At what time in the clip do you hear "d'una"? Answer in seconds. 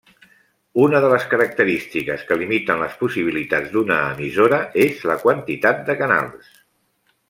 3.77-4.01